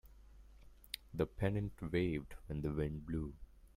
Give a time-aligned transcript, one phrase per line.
[1.13, 3.35] The pennant waved when the wind blew.